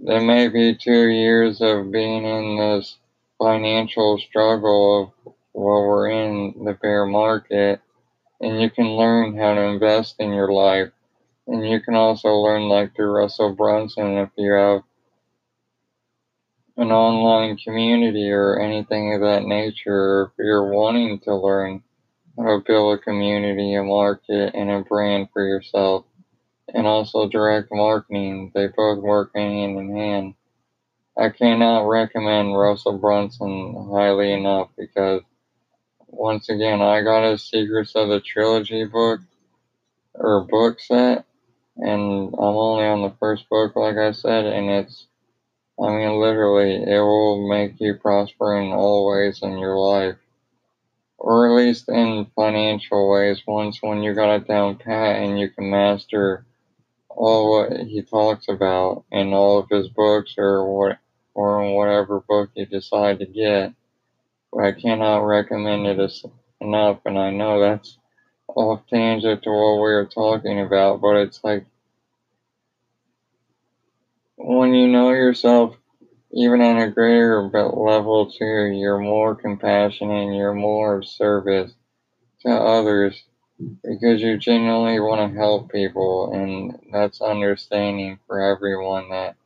there 0.00 0.20
may 0.20 0.48
be 0.48 0.74
two 0.74 1.08
years 1.08 1.60
of 1.60 1.92
being 1.92 2.24
in 2.24 2.56
this 2.58 2.98
financial 3.38 4.18
struggle 4.18 5.14
of, 5.26 5.34
well, 5.52 5.86
we're 5.86 6.10
in 6.10 6.64
the 6.64 6.72
bear 6.74 7.06
market 7.06 7.80
and 8.40 8.60
you 8.60 8.68
can 8.68 8.96
learn 8.96 9.38
how 9.38 9.54
to 9.54 9.60
invest 9.62 10.16
in 10.18 10.32
your 10.32 10.52
life. 10.52 10.90
And 11.46 11.68
you 11.68 11.80
can 11.80 11.94
also 11.94 12.28
learn 12.28 12.68
like 12.68 12.94
through 12.94 13.10
Russell 13.10 13.54
Brunson 13.54 14.18
if 14.18 14.30
you 14.36 14.52
have 14.52 14.82
an 16.76 16.90
online 16.90 17.56
community 17.58 18.30
or 18.30 18.58
anything 18.58 19.14
of 19.14 19.20
that 19.20 19.44
nature, 19.44 20.24
if 20.24 20.44
you're 20.44 20.72
wanting 20.72 21.20
to 21.20 21.34
learn 21.34 21.82
how 22.38 22.44
to 22.44 22.64
build 22.66 22.98
a 22.98 23.02
community, 23.02 23.74
a 23.74 23.82
market, 23.82 24.54
and 24.54 24.70
a 24.70 24.80
brand 24.80 25.28
for 25.32 25.44
yourself, 25.46 26.04
and 26.72 26.86
also 26.86 27.28
direct 27.28 27.68
marketing. 27.70 28.52
They 28.54 28.68
both 28.68 28.98
work 29.02 29.32
hand 29.34 29.78
in 29.78 29.96
hand. 29.96 30.34
I 31.18 31.28
cannot 31.28 31.88
recommend 31.88 32.56
Russell 32.56 32.98
Brunson 32.98 33.88
highly 33.92 34.32
enough 34.32 34.70
because 34.78 35.22
once 36.08 36.48
again, 36.48 36.80
I 36.80 37.02
got 37.02 37.30
his 37.30 37.42
Secrets 37.42 37.94
of 37.94 38.08
the 38.08 38.20
Trilogy 38.20 38.84
book 38.84 39.20
or 40.14 40.44
book 40.44 40.80
set, 40.80 41.26
and 41.76 42.28
I'm 42.34 42.56
only 42.56 42.84
on 42.86 43.02
the 43.02 43.14
first 43.20 43.48
book, 43.48 43.76
like 43.76 43.96
I 43.96 44.12
said, 44.12 44.46
and 44.46 44.70
it's, 44.70 45.06
I 45.82 45.88
mean, 45.88 46.20
literally, 46.20 46.74
it 46.74 47.00
will 47.00 47.48
make 47.48 47.80
you 47.80 47.94
prosper 47.94 48.58
in 48.60 48.72
all 48.72 49.08
ways 49.10 49.40
in 49.42 49.58
your 49.58 49.76
life, 49.78 50.16
or 51.18 51.48
at 51.48 51.64
least 51.64 51.88
in 51.88 52.26
financial 52.36 53.10
ways. 53.10 53.42
Once 53.46 53.78
when 53.82 54.02
you 54.02 54.14
got 54.14 54.34
it 54.36 54.48
down 54.48 54.76
pat 54.76 55.22
and 55.22 55.40
you 55.40 55.50
can 55.50 55.70
master 55.70 56.44
all 57.08 57.52
what 57.52 57.80
he 57.86 58.02
talks 58.02 58.48
about 58.48 59.04
in 59.12 59.32
all 59.32 59.58
of 59.60 59.68
his 59.70 59.88
books, 59.88 60.34
or 60.38 60.64
what, 60.66 60.98
or 61.34 61.64
in 61.64 61.72
whatever 61.74 62.20
book 62.20 62.50
you 62.54 62.66
decide 62.66 63.18
to 63.20 63.26
get 63.26 63.72
But 64.52 64.64
I 64.64 64.72
cannot 64.72 65.20
recommend 65.26 65.86
it 65.86 66.12
enough, 66.60 67.00
and 67.06 67.18
I 67.18 67.30
know 67.30 67.60
that's 67.60 67.98
off 68.56 68.86
tangent 68.88 69.42
to 69.42 69.50
what 69.50 69.76
we 69.76 69.92
were 69.92 70.08
talking 70.12 70.60
about, 70.60 71.00
but 71.00 71.16
it's 71.16 71.42
like 71.44 71.64
when 74.36 74.74
you 74.74 74.88
know 74.88 75.10
yourself, 75.10 75.76
even 76.32 76.60
on 76.60 76.78
a 76.78 76.90
greater 76.90 77.42
level 77.42 78.30
too, 78.30 78.72
you're 78.74 78.98
more 78.98 79.34
compassionate 79.34 80.24
and 80.24 80.36
you're 80.36 80.54
more 80.54 80.98
of 80.98 81.06
service 81.06 81.72
to 82.40 82.50
others 82.50 83.22
because 83.84 84.20
you 84.20 84.38
genuinely 84.38 84.98
want 85.00 85.32
to 85.32 85.38
help 85.38 85.70
people, 85.70 86.32
and 86.32 86.78
that's 86.92 87.20
understanding 87.20 88.18
for 88.26 88.40
everyone 88.40 89.08
that 89.10 89.36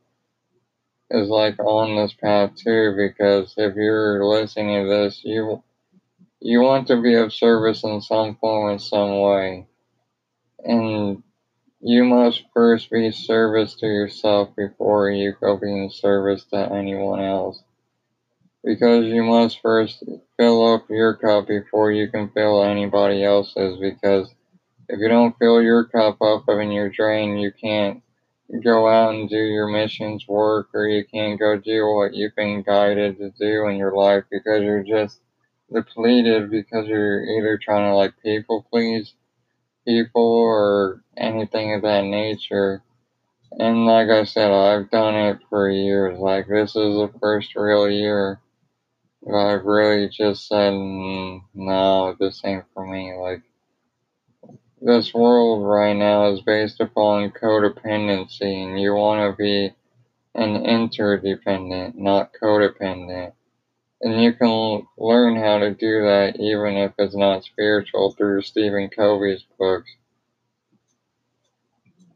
is 1.09 1.29
like 1.29 1.57
on 1.59 1.95
this 1.95 2.13
path 2.13 2.51
too 2.55 2.93
because 2.97 3.53
if 3.57 3.75
you're 3.75 4.25
listening 4.25 4.83
to 4.83 4.89
this 4.89 5.21
you 5.23 5.61
you 6.39 6.61
want 6.61 6.87
to 6.87 7.01
be 7.01 7.15
of 7.15 7.33
service 7.33 7.83
in 7.83 8.01
some 8.01 8.35
form 8.35 8.73
in 8.73 8.79
some 8.79 9.19
way. 9.19 9.67
And 10.63 11.23
you 11.79 12.03
must 12.03 12.43
first 12.53 12.89
be 12.91 13.11
service 13.11 13.75
to 13.75 13.85
yourself 13.85 14.55
before 14.55 15.09
you 15.09 15.33
go 15.39 15.57
being 15.57 15.89
service 15.89 16.45
to 16.45 16.57
anyone 16.57 17.21
else. 17.21 17.61
Because 18.63 19.05
you 19.05 19.23
must 19.23 19.61
first 19.61 20.03
fill 20.37 20.73
up 20.73 20.89
your 20.89 21.15
cup 21.15 21.47
before 21.47 21.91
you 21.91 22.09
can 22.09 22.29
fill 22.29 22.63
anybody 22.63 23.23
else's 23.23 23.77
because 23.79 24.29
if 24.89 24.99
you 24.99 25.07
don't 25.07 25.37
fill 25.37 25.61
your 25.61 25.85
cup 25.85 26.21
up 26.21 26.43
you're 26.47 26.89
drained, 26.89 27.41
you 27.41 27.51
can't 27.51 28.01
go 28.63 28.87
out 28.87 29.13
and 29.13 29.29
do 29.29 29.37
your 29.37 29.67
missions 29.67 30.25
work 30.27 30.69
or 30.73 30.87
you 30.87 31.03
can't 31.05 31.39
go 31.39 31.57
do 31.57 31.85
what 31.87 32.13
you've 32.13 32.35
been 32.35 32.63
guided 32.63 33.17
to 33.17 33.31
do 33.39 33.67
in 33.67 33.75
your 33.75 33.93
life 33.93 34.23
because 34.31 34.61
you're 34.61 34.83
just 34.83 35.19
depleted 35.73 36.49
because 36.49 36.87
you're 36.87 37.23
either 37.23 37.57
trying 37.57 37.89
to 37.89 37.95
like 37.95 38.13
people 38.23 38.65
please 38.71 39.13
people 39.85 40.21
or 40.21 41.01
anything 41.17 41.73
of 41.73 41.81
that 41.83 42.03
nature. 42.03 42.83
And 43.59 43.85
like 43.85 44.09
I 44.09 44.25
said, 44.25 44.51
I've 44.51 44.91
done 44.91 45.15
it 45.15 45.39
for 45.49 45.69
years. 45.69 46.19
Like 46.19 46.47
this 46.47 46.71
is 46.71 46.95
the 46.95 47.11
first 47.21 47.55
real 47.55 47.89
year 47.89 48.39
that 49.23 49.35
I've 49.35 49.65
really 49.65 50.09
just 50.09 50.47
said, 50.47 50.73
mm, 50.73 51.41
no, 51.53 52.15
this 52.19 52.41
ain't 52.45 52.65
for 52.73 52.85
me. 52.85 53.13
Like 53.13 53.41
this 54.81 55.13
world 55.13 55.65
right 55.65 55.95
now 55.95 56.31
is 56.31 56.41
based 56.41 56.79
upon 56.79 57.31
codependency, 57.31 58.63
and 58.63 58.79
you 58.79 58.93
want 58.93 59.31
to 59.31 59.37
be 59.37 59.73
an 60.35 60.65
interdependent, 60.65 61.97
not 61.97 62.31
codependent. 62.41 63.33
And 64.01 64.21
you 64.21 64.33
can 64.33 64.87
learn 64.97 65.35
how 65.35 65.59
to 65.59 65.71
do 65.73 66.03
that 66.03 66.35
even 66.39 66.77
if 66.77 66.93
it's 66.97 67.15
not 67.15 67.43
spiritual 67.43 68.11
through 68.11 68.43
Stephen 68.43 68.89
Covey's 68.89 69.43
books. 69.57 69.89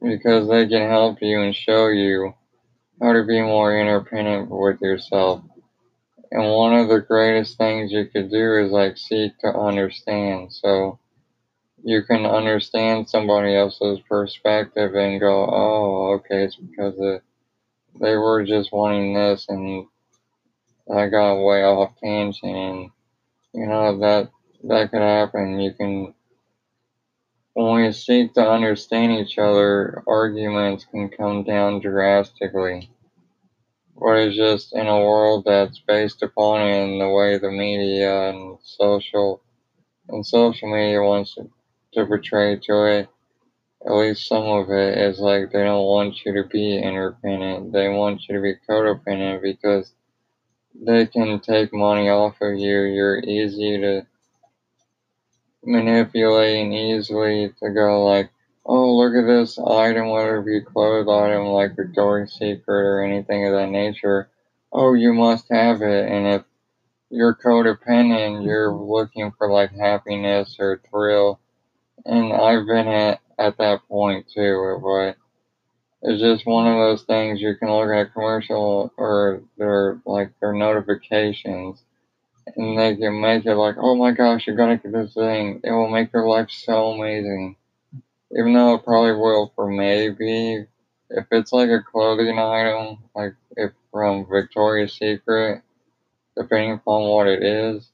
Because 0.02 0.48
they 0.48 0.68
can 0.68 0.90
help 0.90 1.18
you 1.22 1.42
and 1.42 1.56
show 1.56 1.88
you 1.88 2.34
how 3.02 3.14
to 3.14 3.24
be 3.26 3.42
more 3.42 3.78
independent 3.78 4.50
with 4.50 4.82
yourself. 4.82 5.44
And 6.32 6.52
one 6.52 6.76
of 6.76 6.88
the 6.88 7.00
greatest 7.00 7.58
things 7.58 7.92
you 7.92 8.06
could 8.06 8.32
do 8.32 8.58
is 8.64 8.72
like 8.72 8.98
seek 8.98 9.38
to 9.40 9.48
understand. 9.48 10.54
So, 10.54 11.00
you 11.84 12.04
can 12.04 12.26
understand 12.26 13.10
somebody 13.10 13.56
else's 13.56 14.00
perspective 14.08 14.94
and 14.94 15.20
go, 15.20 15.46
oh, 15.52 16.14
okay, 16.14 16.44
it's 16.44 16.56
because 16.56 16.94
they 18.00 18.16
were 18.16 18.46
just 18.46 18.72
wanting 18.72 19.14
this 19.14 19.48
and 19.50 19.88
I 20.90 21.08
got 21.08 21.44
way 21.44 21.64
off 21.64 21.94
tangent 22.02 22.44
and 22.44 22.90
you 23.54 23.68
know 23.68 24.00
that 24.00 24.32
that 24.64 24.92
could 24.92 25.02
happen. 25.02 25.60
You 25.60 25.74
can 25.74 26.14
we 27.56 27.92
seek 27.92 28.34
to 28.36 28.50
understand 28.50 29.12
each 29.12 29.38
other, 29.38 30.04
arguments 30.08 30.86
can 30.86 31.10
come 31.10 31.44
down 31.44 31.82
drastically. 31.82 32.90
But 33.98 34.18
it's 34.18 34.38
just 34.38 34.74
in 34.74 34.88
a 34.88 35.00
world 35.00 35.44
that's 35.46 35.80
based 35.80 36.24
upon 36.24 36.62
it 36.62 36.84
in 36.84 37.00
the 37.00 37.10
way 37.10 37.38
the 37.38 37.52
media 37.52 38.30
and 38.30 38.58
social 38.64 39.42
and 40.08 40.26
social 40.26 40.72
media 40.72 41.02
wants 41.02 41.36
to 41.36 41.50
to 41.94 42.06
portray 42.06 42.56
to 42.58 42.86
it, 42.86 43.10
at 43.86 43.94
least 43.94 44.28
some 44.28 44.46
of 44.46 44.70
it, 44.72 44.98
is 44.98 45.20
like 45.20 45.52
they 45.52 45.64
don't 45.64 45.86
want 45.86 46.26
you 46.26 46.34
to 46.34 46.48
be 46.48 46.78
independent. 46.78 47.74
They 47.74 47.90
want 47.90 48.22
you 48.28 48.36
to 48.36 48.42
be 48.42 48.56
codependent 48.68 49.42
because 49.42 49.94
they 50.74 51.06
can 51.06 51.40
take 51.40 51.74
money 51.74 52.10
off 52.10 52.36
of 52.42 52.58
you. 52.58 52.82
You're 52.82 53.20
easy 53.20 53.78
to 53.80 54.06
manipulate 55.64 56.66
and 56.66 56.74
easily 56.74 57.54
to 57.62 57.70
go 57.70 58.06
like, 58.06 58.32
oh, 58.66 58.96
look 58.96 59.14
at 59.14 59.28
this 59.28 59.60
item, 59.60 60.10
whether 60.10 60.38
it 60.40 60.46
be 60.46 60.62
clothes 60.62 61.08
item 61.10 61.46
like 61.48 61.76
Victoria's 61.76 62.34
Secret 62.34 62.68
or 62.68 63.04
anything 63.04 63.46
of 63.46 63.54
that 63.54 63.70
nature. 63.70 64.30
Oh, 64.72 64.94
you 64.94 65.14
must 65.14 65.50
have 65.50 65.82
it. 65.82 66.10
And 66.10 66.28
if 66.28 66.44
you're 67.10 67.36
codependent, 67.36 68.46
you're 68.46 68.74
looking 68.74 69.32
for 69.38 69.52
like 69.52 69.72
happiness 69.72 70.56
or 70.60 70.82
thrill. 70.90 71.40
And 72.06 72.34
I've 72.34 72.66
been 72.66 72.88
at, 72.88 73.20
at 73.38 73.58
that 73.58 73.88
point 73.88 74.28
too, 74.34 74.80
but 74.82 75.18
it's 76.04 76.22
just 76.22 76.46
one 76.46 76.68
of 76.68 76.78
those 76.78 77.04
things 77.04 77.42
you 77.42 77.56
can 77.56 77.70
look 77.70 77.90
at 77.90 78.14
commercial 78.14 78.92
or 78.98 79.44
their 79.58 80.02
like 80.06 80.32
their 80.40 80.54
notifications 80.54 81.84
and 82.56 82.78
they 82.78 82.96
can 82.96 83.22
make 83.22 83.46
it 83.46 83.56
like, 83.56 83.76
oh 83.78 83.96
my 83.96 84.12
gosh, 84.12 84.48
you 84.48 84.56
gotta 84.56 84.78
get 84.78 84.92
this 84.92 85.14
thing. 85.14 85.62
It 85.64 85.72
will 85.72 85.90
make 85.90 86.12
your 86.14 86.28
life 86.28 86.50
so 86.50 86.92
amazing. 86.92 87.56
Even 88.38 88.54
though 88.54 88.76
it 88.76 88.84
probably 88.84 89.14
will 89.14 89.52
for 89.56 89.70
maybe 89.70 90.66
if 91.10 91.26
it's 91.32 91.52
like 91.52 91.70
a 91.70 91.84
clothing 91.84 92.40
item, 92.40 92.98
like 93.16 93.34
if 93.58 93.72
from 93.92 94.26
Victoria's 94.30 94.94
Secret, 94.94 95.62
depending 96.38 96.74
upon 96.74 97.10
what 97.10 97.28
it 97.28 97.44
is. 97.44 97.90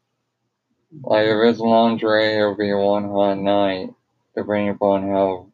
Like 1.01 1.25
if 1.25 1.37
it's 1.43 1.59
lingerie, 1.59 2.35
it'll 2.35 2.55
be 2.55 2.73
one 2.73 3.09
hot 3.09 3.37
night, 3.37 3.89
depending 4.35 4.69
upon 4.69 5.09
how 5.09 5.46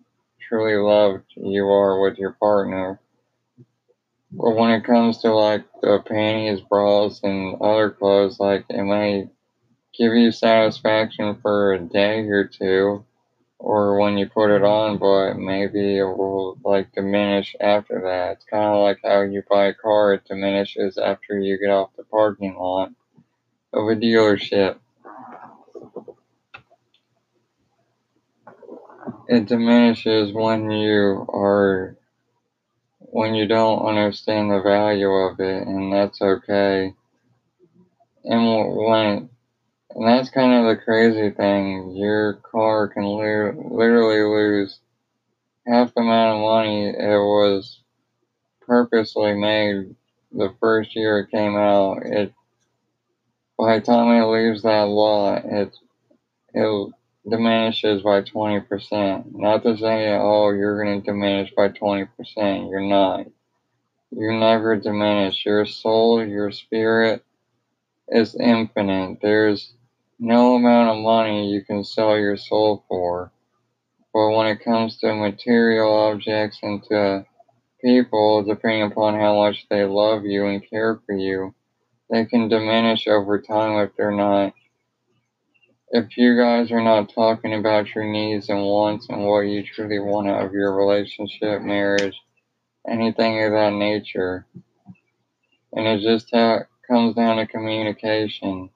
truly 0.53 0.75
loved 0.75 1.23
you 1.35 1.65
are 1.65 1.99
with 1.99 2.19
your 2.19 2.33
partner. 2.33 2.99
But 4.31 4.55
when 4.55 4.69
it 4.69 4.83
comes 4.83 5.19
to 5.19 5.33
like 5.33 5.65
the 5.81 5.99
panties, 6.05 6.61
bras, 6.61 7.21
and 7.23 7.59
other 7.59 7.89
clothes, 7.89 8.39
like 8.39 8.65
it 8.69 8.83
may 8.83 9.29
give 9.97 10.13
you 10.13 10.31
satisfaction 10.31 11.39
for 11.41 11.73
a 11.73 11.79
day 11.79 12.19
or 12.27 12.45
two, 12.45 13.03
or 13.57 13.99
when 13.99 14.19
you 14.19 14.29
put 14.29 14.55
it 14.55 14.63
on, 14.63 14.99
but 14.99 15.39
maybe 15.39 15.97
it 15.97 16.03
will 16.03 16.59
like 16.63 16.93
diminish 16.93 17.55
after 17.59 18.01
that. 18.05 18.33
It's 18.33 18.45
kind 18.45 18.75
of 18.75 18.83
like 18.83 18.99
how 19.03 19.21
you 19.21 19.41
buy 19.49 19.65
a 19.67 19.73
car, 19.73 20.13
it 20.13 20.25
diminishes 20.25 20.99
after 20.99 21.39
you 21.39 21.57
get 21.57 21.71
off 21.71 21.95
the 21.97 22.03
parking 22.03 22.55
lot 22.55 22.91
of 23.73 23.87
a 23.87 23.95
dealership. 23.95 24.77
It 29.33 29.47
diminishes 29.47 30.31
when 30.31 30.69
you 30.69 31.25
are 31.27 31.97
when 32.99 33.33
you 33.33 33.47
don't 33.47 33.83
understand 33.83 34.51
the 34.51 34.61
value 34.61 35.09
of 35.09 35.39
it, 35.39 35.67
and 35.67 35.91
that's 35.91 36.21
okay. 36.21 36.93
And 38.25 38.75
when 38.75 39.29
and 39.95 40.07
that's 40.07 40.29
kind 40.29 40.53
of 40.53 40.65
the 40.77 40.83
crazy 40.83 41.31
thing. 41.31 41.95
Your 41.95 42.33
car 42.33 42.89
can 42.89 43.05
li- 43.05 43.75
literally 43.75 44.21
lose 44.21 44.79
half 45.65 45.95
the 45.95 46.01
amount 46.01 46.35
of 46.37 46.41
money 46.41 46.89
it 46.89 47.17
was 47.17 47.79
purposely 48.61 49.33
made 49.33 49.95
the 50.31 50.53
first 50.59 50.95
year 50.95 51.21
it 51.21 51.31
came 51.31 51.55
out. 51.55 52.03
It 52.05 52.31
by 53.57 53.79
the 53.79 53.85
time 53.85 54.09
it 54.09 54.27
leaves 54.27 54.61
that 54.61 54.87
lot, 54.89 55.43
it 55.45 55.75
it 56.53 56.93
diminishes 57.29 58.01
by 58.01 58.21
twenty 58.21 58.61
percent. 58.61 59.27
Not 59.33 59.63
to 59.63 59.77
say, 59.77 60.09
oh, 60.13 60.51
you're 60.51 60.83
going 60.83 61.01
to 61.01 61.05
diminish 61.05 61.51
by 61.55 61.69
twenty 61.69 62.05
percent. 62.17 62.69
You're 62.69 62.81
not. 62.81 63.27
You 64.11 64.33
never 64.33 64.75
diminish. 64.75 65.45
Your 65.45 65.65
soul, 65.65 66.25
your 66.25 66.51
spirit 66.51 67.23
is 68.09 68.35
infinite. 68.35 69.19
There's 69.21 69.73
no 70.19 70.55
amount 70.55 70.89
of 70.89 71.03
money 71.03 71.51
you 71.51 71.63
can 71.63 71.83
sell 71.83 72.17
your 72.17 72.37
soul 72.37 72.83
for. 72.87 73.31
But 74.13 74.29
when 74.29 74.47
it 74.47 74.63
comes 74.63 74.97
to 74.99 75.15
material 75.15 75.91
objects 75.91 76.59
and 76.61 76.83
to 76.83 77.25
people, 77.83 78.43
depending 78.43 78.83
upon 78.83 79.15
how 79.15 79.35
much 79.35 79.65
they 79.69 79.83
love 79.85 80.25
you 80.25 80.45
and 80.45 80.69
care 80.69 81.01
for 81.05 81.15
you, 81.15 81.55
they 82.11 82.25
can 82.25 82.47
diminish 82.47 83.07
over 83.07 83.41
time 83.41 83.79
if 83.79 83.95
they're 83.97 84.11
not. 84.11 84.53
If 85.93 86.17
you 86.17 86.35
guys 86.35 86.73
are 86.73 86.81
not 86.83 87.13
talking 87.15 87.53
about 87.53 87.95
your 87.95 88.03
needs 88.03 88.49
and 88.49 88.63
wants 88.63 89.07
and 89.07 89.25
what 89.25 89.41
you 89.41 89.63
truly 89.63 89.99
want 89.99 90.27
out 90.27 90.43
of 90.43 90.51
your 90.51 90.75
relationship, 90.75 91.61
marriage, 91.61 92.19
anything 92.89 93.43
of 93.43 93.53
that 93.53 93.73
nature, 93.73 94.45
and 95.73 95.87
it 95.87 96.01
just 96.01 96.31
ha- 96.33 96.63
comes 96.87 97.15
down 97.15 97.37
to 97.37 97.47
communication. 97.47 98.69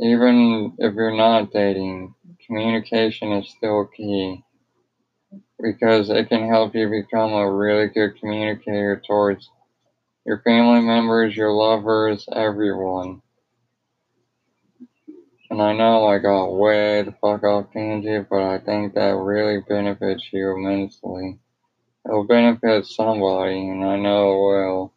Even 0.00 0.74
if 0.78 0.94
you're 0.94 1.16
not 1.16 1.52
dating, 1.52 2.14
communication 2.46 3.32
is 3.32 3.50
still 3.50 3.86
key 3.86 4.44
because 5.62 6.10
it 6.10 6.28
can 6.28 6.48
help 6.48 6.74
you 6.74 6.88
become 6.88 7.32
a 7.32 7.52
really 7.52 7.88
good 7.88 8.18
communicator 8.20 9.02
towards 9.06 9.50
your 10.26 10.40
family 10.42 10.80
members, 10.80 11.36
your 11.36 11.52
lovers, 11.52 12.28
everyone. 12.34 13.22
And 15.50 15.60
I 15.60 15.72
know 15.72 16.06
I 16.06 16.18
got 16.18 16.52
way 16.54 17.02
the 17.02 17.10
fuck 17.10 17.42
off 17.42 17.72
tangent, 17.72 18.28
but 18.30 18.40
I 18.40 18.58
think 18.58 18.94
that 18.94 19.16
really 19.16 19.60
benefits 19.60 20.32
you 20.32 20.52
immensely. 20.52 21.40
It'll 22.06 22.24
benefit 22.24 22.86
somebody, 22.86 23.68
and 23.68 23.84
I 23.84 23.96
know 23.96 24.30
it 24.30 24.36
will. 24.36 24.92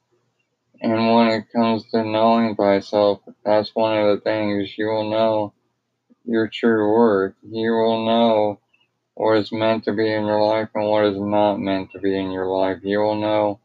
And 0.82 1.16
when 1.16 1.28
it 1.30 1.52
comes 1.52 1.90
to 1.90 2.04
knowing 2.04 2.56
thyself, 2.56 3.22
that's 3.44 3.74
one 3.74 3.98
of 3.98 4.16
the 4.16 4.22
things 4.22 4.78
you 4.78 4.86
will 4.86 5.10
know 5.10 5.54
your 6.24 6.48
true 6.54 6.92
worth. 6.92 7.34
You 7.42 7.72
will 7.72 8.06
know 8.06 8.60
what 9.16 9.38
is 9.38 9.52
meant 9.52 9.86
to 9.86 9.94
be 9.94 10.12
in 10.14 10.26
your 10.26 10.44
life 10.44 10.70
and 10.76 10.88
what 10.88 11.06
is 11.06 11.18
not 11.18 11.58
meant 11.58 11.92
to 11.94 12.00
be 12.00 12.16
in 12.16 12.32
your 12.32 12.48
life. 12.48 12.80
You 12.84 13.00
will 13.00 13.16
know 13.16 13.60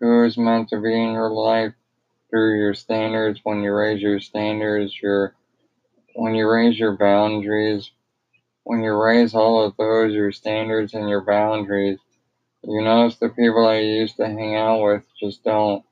who 0.00 0.24
is 0.24 0.38
meant 0.38 0.68
to 0.68 0.80
be 0.80 0.94
in 0.94 1.12
your 1.12 1.30
life 1.30 1.74
through 2.30 2.58
your 2.58 2.74
standards 2.74 3.40
when 3.42 3.62
you 3.62 3.72
raise 3.72 4.00
your 4.00 4.20
standards, 4.20 4.94
your 5.02 5.34
when 6.16 6.34
you 6.34 6.48
raise 6.48 6.78
your 6.78 6.96
boundaries, 6.96 7.90
when 8.64 8.82
you 8.82 8.92
raise 8.92 9.34
all 9.34 9.64
of 9.64 9.76
those, 9.76 10.12
your 10.12 10.32
standards 10.32 10.94
and 10.94 11.08
your 11.08 11.24
boundaries, 11.24 11.98
you 12.64 12.82
notice 12.82 13.16
the 13.18 13.28
people 13.28 13.66
that 13.66 13.82
you 13.82 14.00
used 14.00 14.16
to 14.16 14.26
hang 14.26 14.56
out 14.56 14.82
with 14.82 15.04
just 15.20 15.44
don't 15.44 15.84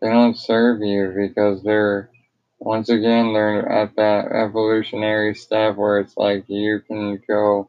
they 0.00 0.08
don't 0.08 0.38
serve 0.38 0.80
you 0.80 1.12
because 1.14 1.62
they're 1.62 2.10
once 2.58 2.88
again 2.88 3.32
they're 3.34 3.68
at 3.68 3.96
that 3.96 4.32
evolutionary 4.32 5.34
step 5.34 5.76
where 5.76 5.98
it's 5.98 6.16
like 6.16 6.44
you 6.48 6.80
can 6.86 7.20
go 7.28 7.68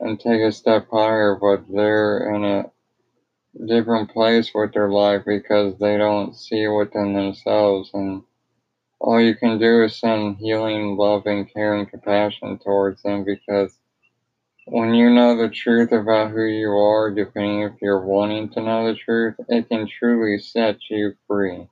and 0.00 0.18
take 0.18 0.40
a 0.40 0.50
step 0.50 0.88
higher 0.90 1.36
but 1.40 1.64
they're 1.72 2.34
in 2.34 2.44
a 2.44 2.70
different 3.66 4.10
place 4.10 4.50
with 4.54 4.72
their 4.72 4.90
life 4.90 5.22
because 5.26 5.78
they 5.78 5.96
don't 5.96 6.36
see 6.36 6.66
within 6.68 7.12
themselves 7.14 7.90
and 7.94 8.22
all 9.02 9.20
you 9.20 9.34
can 9.34 9.58
do 9.58 9.82
is 9.82 9.98
send 9.98 10.36
healing 10.36 10.96
love 10.96 11.26
and 11.26 11.52
care 11.52 11.74
and 11.74 11.90
compassion 11.90 12.56
towards 12.58 13.02
them 13.02 13.24
because 13.24 13.76
when 14.66 14.94
you 14.94 15.10
know 15.10 15.36
the 15.36 15.48
truth 15.52 15.90
about 15.90 16.30
who 16.30 16.44
you 16.44 16.70
are, 16.70 17.10
depending 17.10 17.62
if 17.62 17.72
you're 17.82 18.06
wanting 18.06 18.48
to 18.50 18.62
know 18.62 18.86
the 18.86 18.94
truth, 18.94 19.34
it 19.48 19.68
can 19.68 19.88
truly 19.88 20.38
set 20.38 20.76
you 20.88 21.14
free. 21.26 21.66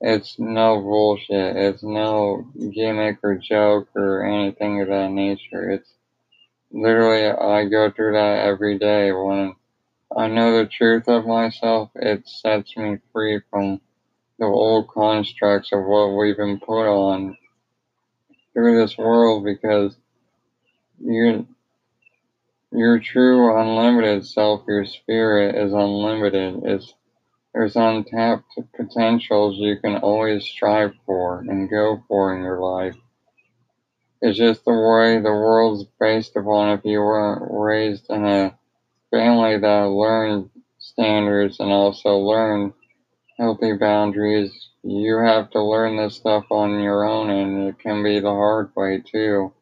It's 0.00 0.38
no 0.38 0.80
bullshit. 0.80 1.56
It's 1.56 1.82
no 1.82 2.46
gimmick 2.72 3.18
or 3.22 3.36
joke 3.36 3.88
or 3.94 4.24
anything 4.24 4.80
of 4.80 4.88
that 4.88 5.10
nature. 5.10 5.70
It's 5.70 5.92
literally, 6.72 7.26
I 7.26 7.66
go 7.66 7.90
through 7.90 8.12
that 8.12 8.46
every 8.46 8.78
day. 8.78 9.12
When 9.12 9.56
I 10.16 10.28
know 10.28 10.56
the 10.56 10.66
truth 10.66 11.06
of 11.06 11.26
myself, 11.26 11.90
it 11.96 12.26
sets 12.26 12.74
me 12.78 12.96
free 13.12 13.42
from 13.50 13.82
the 14.38 14.46
old 14.46 14.88
constructs 14.88 15.70
of 15.72 15.84
what 15.84 16.16
we've 16.16 16.36
been 16.36 16.60
put 16.60 16.86
on 16.86 17.36
through 18.52 18.80
this 18.80 18.96
world 18.98 19.44
because 19.44 19.96
you 20.98 21.46
your 22.72 22.98
true 22.98 23.58
unlimited 23.58 24.26
self, 24.26 24.62
your 24.68 24.84
spirit 24.84 25.54
is 25.54 25.72
unlimited. 25.72 26.60
It's 26.64 26.92
there's 27.54 27.76
untapped 27.76 28.52
potentials 28.76 29.56
you 29.56 29.78
can 29.80 29.96
always 29.96 30.44
strive 30.44 30.92
for 31.06 31.40
and 31.40 31.70
go 31.70 32.04
for 32.06 32.36
in 32.36 32.42
your 32.42 32.60
life. 32.60 32.96
It's 34.20 34.36
just 34.36 34.64
the 34.66 34.72
way 34.72 35.18
the 35.18 35.30
world's 35.30 35.84
based 35.98 36.36
upon 36.36 36.76
if 36.76 36.84
you 36.84 36.98
weren't 36.98 37.48
raised 37.50 38.10
in 38.10 38.26
a 38.26 38.58
family 39.10 39.58
that 39.58 39.84
learned 39.84 40.50
standards 40.78 41.60
and 41.60 41.70
also 41.70 42.18
learned 42.18 42.74
healthy 43.38 43.74
boundaries. 43.74 44.70
You 44.82 45.18
have 45.18 45.50
to 45.50 45.62
learn 45.62 45.96
this 45.96 46.16
stuff 46.16 46.46
on 46.50 46.80
your 46.80 47.04
own 47.04 47.30
and 47.30 47.68
it 47.68 47.78
can 47.78 48.02
be 48.02 48.20
the 48.20 48.30
hard 48.30 48.70
way 48.76 49.02
too. 49.04 49.52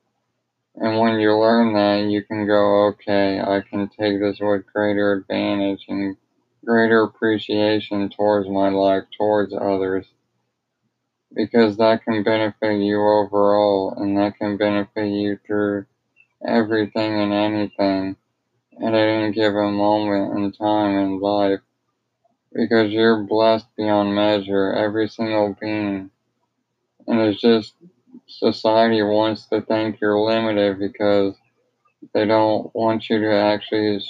And 0.77 0.99
when 0.99 1.21
you 1.21 1.37
learn 1.37 1.75
that, 1.75 2.11
you 2.11 2.23
can 2.25 2.47
go, 2.47 2.87
okay, 2.89 3.41
I 3.41 3.61
can 3.61 3.89
take 3.89 4.21
this 4.21 4.39
with 4.41 4.67
greater 4.73 5.13
advantage 5.13 5.85
and 5.89 6.17
greater 6.65 7.03
appreciation 7.03 8.11
towards 8.11 8.49
my 8.49 8.71
life, 8.71 9.05
towards 9.17 9.55
others. 9.55 10.07
Because 11.35 11.77
that 11.79 12.05
can 12.05 12.23
benefit 12.23 12.81
you 12.81 13.01
overall, 13.01 13.95
and 13.97 14.17
that 14.19 14.37
can 14.39 14.57
benefit 14.57 15.09
you 15.09 15.39
through 15.47 15.87
everything 16.47 17.21
and 17.21 17.33
anything. 17.33 18.17
at 18.83 18.95
any 18.95 19.33
given 19.33 19.75
moment 19.75 20.37
in 20.39 20.53
time 20.53 20.99
in 20.99 21.21
life 21.21 21.61
because 22.55 22.91
you're 22.91 23.25
blessed 23.25 23.67
beyond 23.77 24.15
measure, 24.15 24.73
every 24.73 25.09
single 25.09 25.57
being. 25.61 26.11
And 27.07 27.21
it's 27.21 27.41
just 27.41 27.75
society 28.27 29.03
wants 29.03 29.47
to 29.47 29.61
think 29.61 30.01
you're 30.01 30.19
limited 30.19 30.79
because 30.79 31.35
they 32.15 32.27
don't 32.27 32.75
want 32.75 33.11
you 33.11 33.21
to 33.21 33.33
actually 33.33 34.01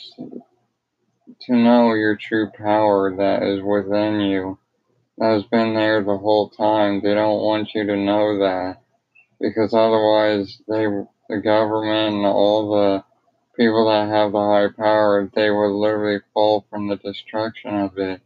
to 1.40 1.56
know 1.56 1.94
your 1.94 2.16
true 2.16 2.50
power 2.56 3.16
that 3.16 3.42
is 3.42 3.62
within 3.62 4.20
you 4.20 4.58
that 5.18 5.32
has 5.32 5.44
been 5.44 5.74
there 5.74 6.02
the 6.02 6.18
whole 6.18 6.50
time. 6.50 7.00
They 7.00 7.14
don't 7.14 7.42
want 7.42 7.70
you 7.74 7.86
to 7.86 7.96
know 7.96 8.38
that 8.40 8.78
because 9.40 9.74
otherwise 9.74 10.60
they 10.68 10.86
the 11.28 11.38
government 11.38 12.16
and 12.16 12.26
all 12.26 12.70
the 12.76 13.04
people 13.56 13.88
that 13.88 14.08
have 14.08 14.32
the 14.32 14.38
high 14.38 14.68
power 14.76 15.30
they 15.34 15.50
would 15.50 15.72
literally 15.72 16.20
fall 16.34 16.66
from 16.68 16.88
the 16.88 16.96
destruction 16.96 17.74
of 17.74 17.96
it 17.98 18.20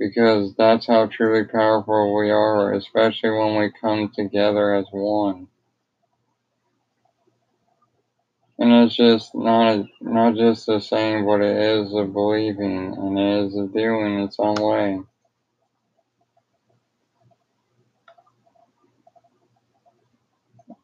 because 0.00 0.54
that's 0.56 0.88
how 0.88 1.06
truly 1.06 1.44
powerful 1.46 2.16
we 2.16 2.30
are 2.32 2.74
especially 2.74 3.30
when 3.30 3.56
we 3.60 3.72
come 3.80 4.10
together 4.10 4.74
as 4.74 4.86
one 4.92 5.48
and 8.58 8.72
it's 8.72 8.96
just 8.96 9.34
not 9.34 9.68
a, 9.76 9.84
not 10.00 10.34
just 10.36 10.68
a 10.68 10.80
saying 10.80 11.26
but 11.26 11.42
it 11.42 11.56
is 11.56 11.94
a 11.94 12.04
believing 12.04 12.94
and 12.98 13.18
it 13.18 13.46
is 13.46 13.56
a 13.56 13.68
doing 13.68 14.20
its 14.20 14.36
own 14.40 14.56
way 14.56 15.00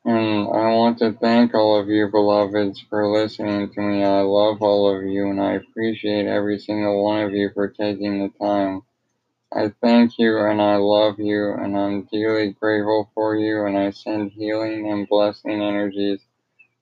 And 0.04 0.48
I 0.48 0.74
want 0.74 0.98
to 0.98 1.12
thank 1.12 1.54
all 1.54 1.80
of 1.80 1.88
you 1.88 2.08
beloveds 2.10 2.80
for 2.90 3.08
listening 3.16 3.72
to 3.72 3.80
me. 3.80 4.04
I 4.04 4.22
love 4.22 4.62
all 4.62 4.96
of 4.96 5.04
you 5.04 5.30
and 5.30 5.40
I 5.40 5.54
appreciate 5.54 6.26
every 6.26 6.58
single 6.58 7.04
one 7.04 7.22
of 7.22 7.32
you 7.34 7.52
for 7.54 7.68
taking 7.68 8.20
the 8.20 8.30
time. 8.44 8.82
I 9.54 9.72
thank 9.82 10.18
you 10.18 10.38
and 10.40 10.60
I 10.60 10.76
love 10.76 11.18
you 11.18 11.54
and 11.54 11.76
I'm 11.76 12.08
dearly 12.12 12.52
grateful 12.52 13.10
for 13.14 13.36
you 13.36 13.64
and 13.66 13.78
I 13.78 13.90
send 13.90 14.32
healing 14.32 14.90
and 14.90 15.08
blessing 15.08 15.62
energies 15.62 16.20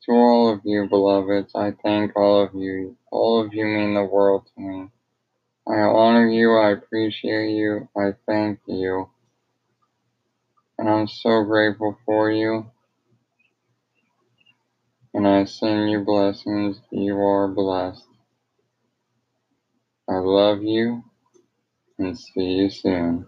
to 0.05 0.13
all 0.13 0.53
of 0.53 0.61
you 0.65 0.89
beloveds. 0.89 1.53
I 1.55 1.73
thank 1.83 2.17
all 2.17 2.43
of 2.43 2.55
you. 2.55 2.97
All 3.13 3.45
of 3.45 3.55
you 3.55 3.65
mean 3.67 3.95
the 3.95 4.05
world 4.05 4.49
to 4.55 4.61
me. 4.61 4.89
I 5.69 5.81
honor 5.81 6.29
you, 6.29 6.57
I 6.57 6.73
appreciate 6.73 7.51
you, 7.51 7.89
I 7.97 8.13
thank 8.27 8.61
you. 8.67 9.09
And 10.79 10.89
I'm 10.89 11.09
so 11.09 11.45
grateful 11.45 11.99
for 12.05 12.31
you 12.31 12.67
and 15.15 15.29
I 15.29 15.45
send 15.45 15.91
you 15.91 16.01
blessings. 16.01 16.81
You 16.91 17.19
are 17.21 17.49
blessed. 17.49 18.09
I 20.09 20.17
love 20.17 20.63
you 20.63 21.05
and 21.99 22.19
see 22.19 22.43
you 22.43 22.71
soon. 22.71 23.27